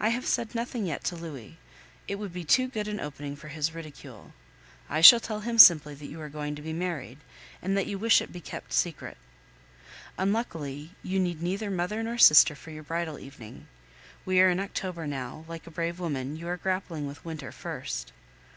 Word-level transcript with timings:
I 0.00 0.08
have 0.08 0.26
said 0.26 0.52
nothing 0.52 0.84
yet 0.84 1.04
to 1.04 1.14
Louis; 1.16 1.58
it 2.08 2.16
would 2.16 2.32
be 2.32 2.42
too 2.44 2.66
good 2.66 2.88
an 2.88 2.98
opening 2.98 3.36
for 3.36 3.46
his 3.46 3.72
ridicule. 3.72 4.32
I 4.90 5.00
shall 5.00 5.20
tell 5.20 5.42
him 5.42 5.60
simply 5.60 5.94
that 5.94 6.08
you 6.08 6.20
are 6.20 6.28
going 6.28 6.56
to 6.56 6.60
be 6.62 6.72
married, 6.72 7.18
and 7.62 7.76
that 7.78 7.86
you 7.86 7.96
wish 7.96 8.20
it 8.20 8.32
kept 8.42 8.72
secret. 8.72 9.16
Unluckily, 10.18 10.90
you 11.04 11.20
need 11.20 11.40
neither 11.40 11.70
mother 11.70 12.02
nor 12.02 12.18
sister 12.18 12.56
for 12.56 12.72
your 12.72 12.82
bridal 12.82 13.16
evening. 13.16 13.68
We 14.26 14.40
are 14.40 14.50
in 14.50 14.58
October 14.58 15.06
now; 15.06 15.44
like 15.46 15.68
a 15.68 15.70
brave 15.70 16.00
woman, 16.00 16.34
you 16.34 16.48
are 16.48 16.56
grappling 16.56 17.06
with 17.06 17.24
winter 17.24 17.52
first. 17.52 18.12